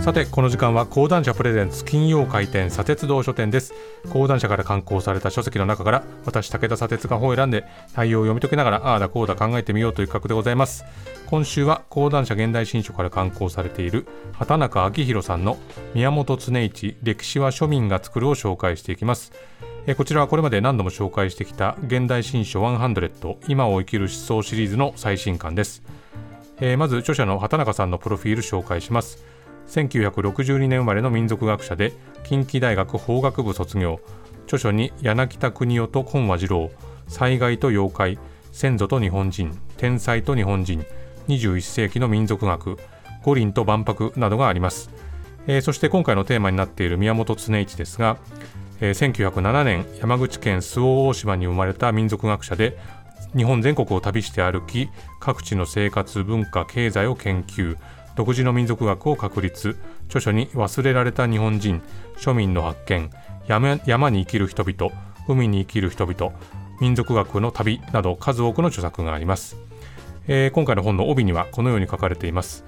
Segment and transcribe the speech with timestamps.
[0.00, 3.74] さてこの時間は講談社プレゼンツ金曜開店砂鉄道書店です。
[4.10, 10.84] 講談社から刊行された書籍の中から私武田砂鉄が本を選んで内容を読み解きながらああだこうだ考えてみようという企画でございます。
[11.26, 15.58] 今週は講談社現代新書から刊行されている畑中昭弘さんの
[15.92, 19.32] 宮本恒一歴史は庶民が作るを紹介していきます。
[19.86, 25.82] えこちらはこれまで何度も紹介してきた現代新書100今を生きる思想シリーズの最新刊です。
[26.62, 29.22] えまず著者の畑中さんのプロフィール紹介します。
[29.70, 31.92] 1962年生まれの民族学者で
[32.24, 34.00] 近畿大学法学部卒業。
[34.50, 36.72] 著書に柳田国夫と本和次郎
[37.06, 38.18] 災害と妖怪
[38.50, 40.84] 先祖と日本人天才と日本人
[41.28, 42.76] 21世紀の民族学
[43.22, 44.90] 五輪と万博などがあります、
[45.46, 48.18] えー、そして今回のテーマになっている宮本恒一ですが、
[48.80, 52.76] えー、1907年山口県周防大島に生まれた民族学者で
[53.36, 54.88] 日本全国を旅して歩き
[55.20, 57.76] 各地の生活文化経済を研究。
[58.16, 59.76] 独自の民族学を確立。
[60.10, 61.80] 著書に忘れられた日本人
[62.18, 63.10] 庶民の発見
[63.46, 64.92] 山山に生きる人々
[65.28, 66.32] 海に生きる人々
[66.80, 69.56] 民族学の旅など数多くの著作があります、
[70.26, 72.64] えー、今回の本の帯にはこのように書かれています。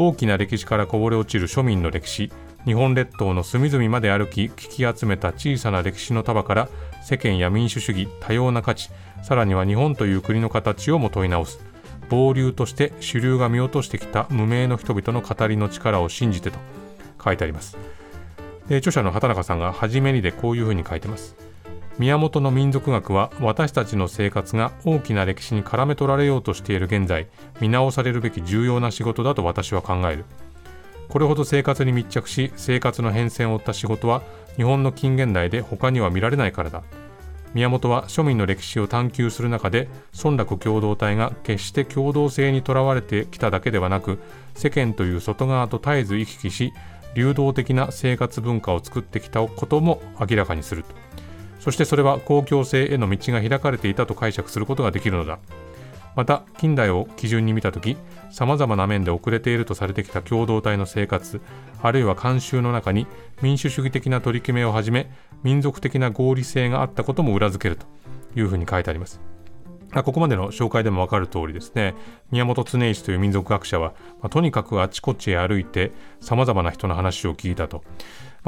[0.00, 2.30] 大きな歴史からこぼれ落ちる庶民の歴史
[2.64, 6.68] 日本列島の隅々まで歩き聞き集めた小さな歴史の束から
[7.02, 8.90] 世間や民主主義多様な価値
[9.24, 11.67] さらには日本という国の形をも問い直す。
[12.08, 16.58] 暴流として主流が見落としてきた無名の人々の語りの力を信じてと
[17.22, 17.76] 書いてあります。
[18.68, 21.36] で著者の畑中さんが初めにでこういうふうに書いてます。
[21.98, 27.26] 宮本の民族学は私たちの生活が大きな歴史に絡め取られようとしている現在
[27.60, 30.24] 見直されるべき重要な仕事だと私は考える
[31.08, 34.22] これほど生活に密着し生活の変遷を追った仕事は
[34.56, 36.84] 日本の近現代で他には見られないからだ
[37.54, 44.18] 宮本は庶民の歴史を探求する中で村落共同体が決して共同性にとらわれてきただけではなく
[44.54, 46.72] 世間という外側と絶えず行き来し
[47.14, 50.90] 流動的な生活文化を作ってきたことも明らかにすると
[51.60, 55.38] そしてそれは公共性への道が開かれていたと解釈することができるのだ
[56.18, 57.96] また近代を基準に見た時
[58.32, 61.40] さまざまな面で遅れているとされてきた共同体の生活
[61.80, 63.06] あるいは慣習の中に
[63.40, 65.12] 民主主義的な取り決めをはじめ
[65.44, 67.86] 民族的な合理性があったことも裏付けると
[68.34, 69.20] いうふうに書いてあります。
[69.94, 71.94] ここまでの紹介でも分かる通りですね
[72.30, 77.82] 宮本恒一という民族学者は、ま、とにかくあちこちへ歩いてさまざまな人の話を聞いたと、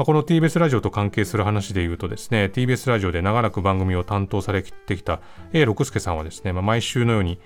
[0.01, 5.21] まあ、この TBS ラジオと関係する話で言うとですね TBS ラジオで長らく番組を担当されてきた
[5.53, 7.39] A 六輔さんはですね、まあ、毎週のように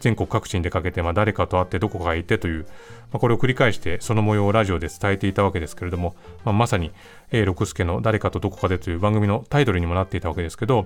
[0.00, 2.68] 全国各地に出かけて、まあ、誰かと会ってどこかへいてという、ま
[3.14, 6.14] あ、これを繰り返してその模様をラジオで伝えていたわけですけれども、
[6.44, 6.92] まあ、まさに
[7.30, 10.82] A 六輔の誰かとどこかでという番組のタイトルにもなっていたわけですけど、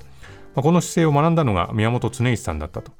[0.54, 2.92] まあ、この姿勢を学んだのが宮本恒一さんだったと。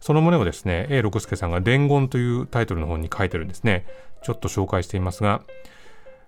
[0.00, 3.84] その旨をですね、A 六輔さんが伝言というタイトルの本に書いてるんですね。
[4.22, 5.42] ちょっと紹介していますが、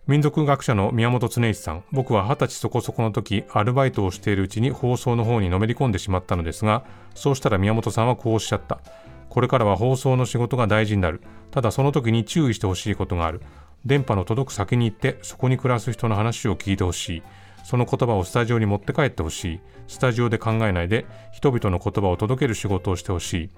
[0.06, 6.84] 民族学者の宮本恒一さん、僕は二十歳そこそこの時、アルバイトをしているうちに放送の方にのめり込んでしまったのですが、
[7.16, 8.78] そうしたら宮本さんはこうおっしゃった。
[9.28, 11.22] これからは放送の仕事が大事になる。
[11.50, 13.42] ただその時に注意してほしいことがある。
[13.84, 17.22] 電波の届く先に行って、そこに暮らす人の話を聞いてほしい。
[17.64, 19.60] その言葉をスタジオに持って帰ってほしい。
[19.88, 23.50] スタジオで考えないで、人々の言葉を届ける仕事をしてほしい。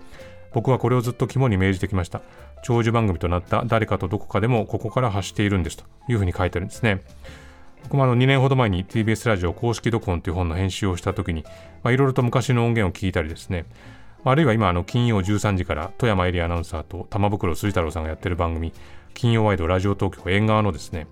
[0.53, 2.23] 僕はこれをずっと肝に銘じてきました。
[2.63, 7.03] 長寿番組となった誰かとどこかでもここから発しているんですというふうに書いてあるんですね。
[7.85, 11.45] 僕もあの2年ほど前に TBS ラジオ公式読音という本の編集をした時に、い
[11.85, 13.67] ろいろと昔の音源を聞いたりですね、
[14.25, 18.73] あるいは今、あの金曜13時から富山エリアアナウンサーと玉袋筋太郎さんがやってる番組、
[19.15, 21.07] 金曜ワイドラジオ東京縁側のですね、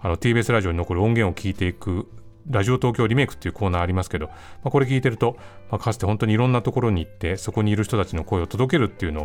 [0.00, 2.08] あの TBS ラジオに残る音源を聞いていく
[2.48, 5.36] ラジオ東京リメイクっていうコーナーありますけど、まあ、これ聞いてると、
[5.70, 9.24] まあ、かつて本当にいろんなところに行って、そこにいる人たちの声を届けるっていうの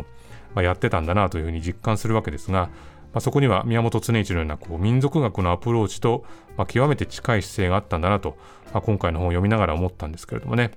[0.54, 2.70] まあ、やってたんだなというふうに実感するわけですが、
[3.12, 6.24] まあ、そこには宮本恒一のようなこう民族学のアプローチと、
[6.56, 8.36] まあ、極めて近い姿勢があったんだなと、
[8.72, 10.72] まあ、今回の本を読みながら思ったんですけれどもね。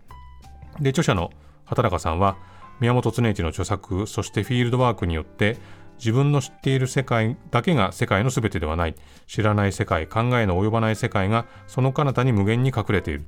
[0.80, 1.32] で、著者の
[1.66, 2.38] 畑中さんは、
[2.80, 5.58] 宮本恒一の著作そしてフィールドワークによって
[6.02, 8.96] 自分の知っている世界だけが世界の全てではない。
[9.28, 13.26] 知らない世界考えの及ばない世界がその彼方に無限に隠れている。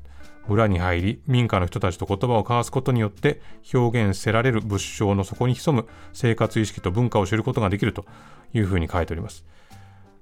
[0.48, 3.42] 村に入り民家の人たちと言葉を交わすことによって
[3.74, 8.06] 表現せられる仏性の底に潜む生活意識と文化を知ることができると
[8.54, 9.46] いうふうに書いております。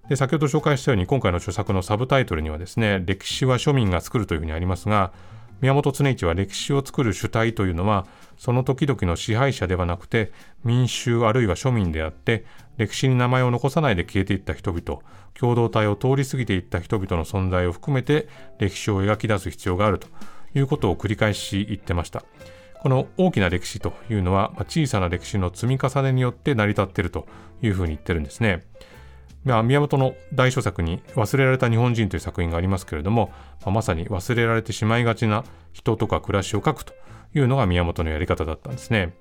[0.09, 5.13] で先ほど紹介したように今回の著作のサブタイトルにはですね歴史は庶民が作るというふうにありますが
[5.61, 10.31] 宮本恒一は歴史を作る主体というのはその時々の支配者ではなくて
[10.63, 12.45] 民衆あるいは庶民であって
[12.77, 15.01] 歴史に名前を残さないで消えていった人々
[15.33, 18.27] 共同体を通り過ぎていった人々の存在を含めて
[18.57, 20.07] 歴史を描き出す必要があると
[20.55, 22.23] いうことを繰り返し言ってました。
[22.81, 27.27] この大きな歴史というのは小さな歴史の積み重ねによって成り立っていると
[27.61, 28.63] いうふうに言ってるんですね、
[29.43, 35.43] 宮本の大書作に「忘れられた日本人」という作品がありますけれども、まあ、まさに忘れられてしまいがちな
[35.73, 36.93] 人とか暮らしを書くと
[37.33, 39.13] いうのが宮本のやり方だったんですね。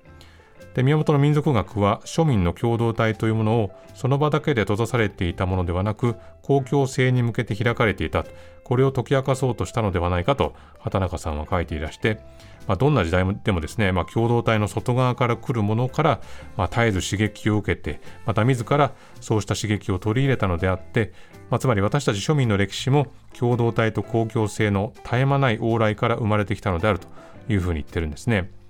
[0.73, 8.25] で宮本の民族学は庶民の共同体というものをその場だけで閉ざされていたものではなく公共性に向けて開かれていた
[8.63, 12.21] これを解き明かそうとしたのではないかと畑中さんは書いていらして、
[12.67, 16.21] まあ、どんな時代でもですね、まあ、共同体の外側から来るものから、
[16.55, 21.11] まあ、絶えず刺激を受けてまた自らそうした刺激を取り入れたのであって、
[21.49, 23.07] まあ、つまり私たち庶民の歴史も
[23.37, 27.07] 共同体と公共性の絶え間ない往来から生まれてきたのであると
[27.49, 28.60] いうふうに言ってるんですね。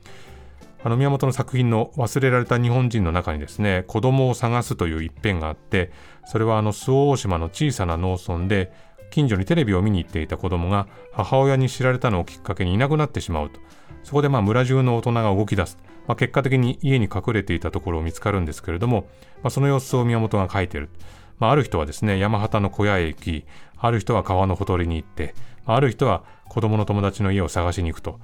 [0.84, 5.92] あの宮本の作品の忘れられた日本人の中にですね、子供を探すという一編があって、
[6.26, 8.72] それはあの周防大島の小さな農村で、
[9.12, 13.60] 近所にテレビを見に行っていた子供が母親に知られたのをきっかけにいなくなってしまうと。
[14.04, 15.78] そこでまあ村中の大人が動き出す。
[16.08, 19.08] まあ、結果的に家に隠れていたところを見つかるんですけれども、
[19.44, 20.90] まあ、その様子を宮本が書いている。
[21.38, 23.46] まあ、ある人はですね、山畑の小屋へ行き、
[23.78, 25.36] ある人は川のほとりに行って、
[25.66, 28.20] ある人は子供の友達の家を探しに行くと。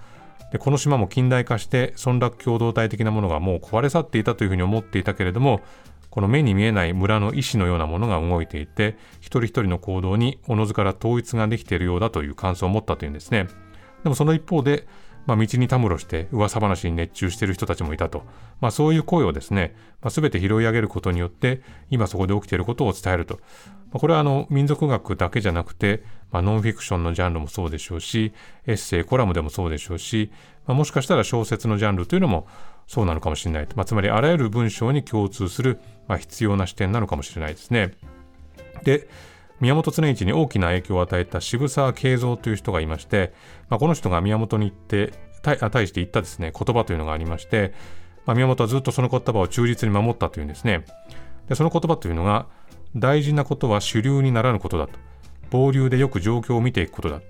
[0.51, 5.61] でこの島も近代化して村落共同体的なものがもう壊れ去っていたというふうに思っていたけれども
[6.09, 13.47] この目に見えない村の意志のようなものが動いていて一人一人の行動におのずから統一ができているようだという感想を持ったというんですね。
[14.03, 14.87] でもその一方で
[15.27, 18.23] まあ、道にたむろして噂話に熱中している人たちもいたと、
[18.61, 23.41] まあ、そういう声をですね、まあ、全て拾い上げることによって今そこで起きていることを伝えると、
[23.91, 28.33] これはあの民族学だけじゃなくて、まあ、ノンフィクションのジャンルもそうでしょうし
[28.65, 30.31] エッセイコラムでもそうでしょうし、
[30.65, 32.47] まあ、もしかしたら小説のジャンルというのも
[32.87, 37.93] そうなのかもしれない、まあ、つまりあらゆる文章に共通する、まあ、必要な視点なのかもしれないですね。
[38.83, 39.07] で
[39.59, 43.33] 宮本常一に大きな影響を与えた渋沢慶三という人がいまして、
[43.69, 45.57] まあ、この人が宮本に行って対
[45.87, 47.73] して言ったですね言葉というのがありまして、
[48.25, 50.85] まあ、宮本はずっとその言葉を忠実に守ったというんですね
[51.49, 52.45] でその言葉というのが
[52.97, 54.99] 大事なことは主流にならぬことだと。
[55.51, 57.21] 傍流でよく状況を見ていくことだ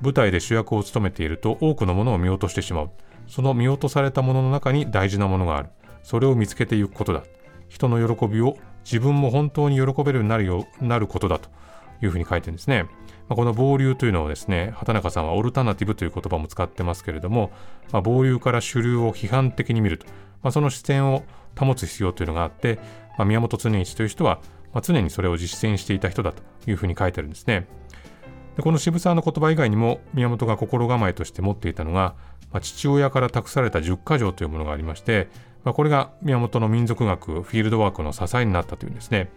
[0.00, 2.90] 舞台で主役を務めていると多くのものを見落としてしまう。
[3.26, 5.70] その見落とされたものの中に大事なものがある。
[6.02, 7.24] それを見つけていくことだ
[7.68, 11.48] 人の喜びを自分も本当に喜べるようになるよなることだと。
[12.02, 12.84] いうふうに書いてるんですね。
[13.28, 17.50] まあ、この傍流というのをですね、畑中さんはオルタナティブという言葉も使ってますけれども、
[17.92, 20.06] まあ、傍流から主流を批判的に見ると、
[20.42, 21.24] まあ、その視点を
[21.58, 22.78] 保つ必要というのがあって、
[23.16, 24.40] まあ、宮本常一という人は、
[24.74, 27.66] まあ、常にそれを実践していた人だというふうに書いてあるんですね。
[28.56, 32.14] でこの渋沢の言葉以外にも宮本が心構えとして持っていたのが、
[32.52, 35.28] まあ、父親から託された十箇条というものがありまして、
[35.64, 39.30] まあ、これが宮本の民族学フィールドワークの支えになったというんですね。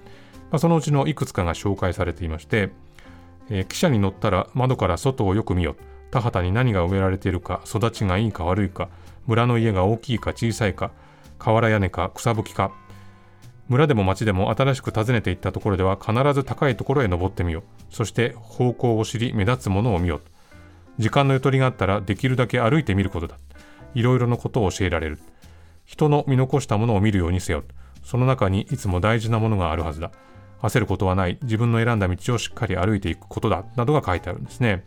[0.51, 2.71] まあ、そのうちのいくつかが紹介されていまして、
[3.49, 5.75] えー、汽車に乗ったら窓から外をよく見よ。
[6.09, 8.89] 田畑に何が植えられているか、育ちがいいか悪いか、
[9.25, 10.91] 村の家が大きいか小さいか、
[11.37, 12.71] 瓦屋根か草吹きか。
[13.69, 17.63] 村でも町でも新しく訪ねていったところでは必ず高いところへ登ってみよう。
[17.89, 20.21] そして方向を知り目立つものを見よう。
[20.99, 23.37] 時間のゆとりがあったらできるだけ歩いてみることだ。
[23.93, 25.19] いろいろなことを教えられる。
[25.85, 27.63] 人の見残したものを見るようにせよ。
[28.03, 30.11] その中にいつも大事なものがあるはずだ。
[30.61, 34.85] 焦ることはない、自分の選んだ道をしっかり歩いていくことだ、などが書いてあるんですね。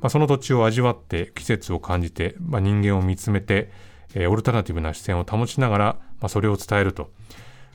[0.00, 3.70] まあ、その土地を味わって、季節を感じて、まあ、人間を見つめて、
[4.14, 5.84] えー、オルタナティブな視線を保ちながら、
[6.20, 7.10] まあ、それを伝えると。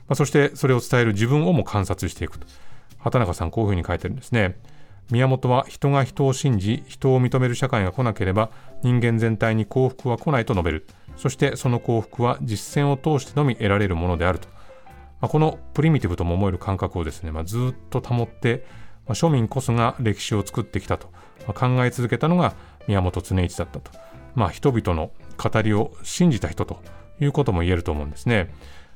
[0.08, 2.46] まあ、そしてそれを伝える自分をも観察していくと。
[2.98, 4.58] 畑中さんこういうふうに書いてるんですね。
[5.10, 8.50] 宮本は人が人を信じ、人を認める社会が来なければ
[8.82, 10.86] 人間全体に幸福は来ないと述べる。
[11.16, 14.48] そしてその幸福は実践を通してのみ得られるものであると。
[15.20, 18.64] まあ、このプリミティブとも思える感覚をですね、まあ、ずっと保って、
[19.06, 21.10] まあ、庶民こそが歴史を作ってきたと、
[21.46, 22.54] まあ考え続けたのが
[22.88, 23.90] 宮本常一だったと。
[24.34, 26.80] まあ、人々の語りを信じた人と
[27.20, 28.52] いうことも言えると思うんですね。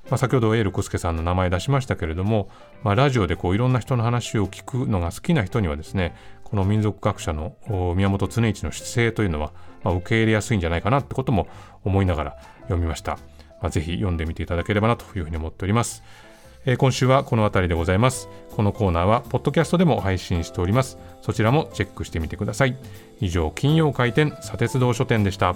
[0.09, 2.49] まあ、先ほどエールクスケさんの名前出しましたけれども、
[2.83, 7.57] まあ、ラジオでこういろんな人の話を聞くのが好きな人にはですねこの民族学者の
[7.97, 11.49] 宮本常一の姿勢というのは、まあ、受け入れやすいんじゃないかなってことも
[11.83, 13.19] 思いながら読みました。
[13.61, 16.05] まあ、ぜひ読んでみていただければなというふうに思っております。
[16.67, 18.29] えー、今週はこの辺りでございます。
[18.51, 20.99] このコーナーは、ポッドキャストでも配信しております。
[21.23, 22.77] そちらもチェックしてみてください。
[23.21, 25.55] 以上、金曜開店、砂鉄道書店でした。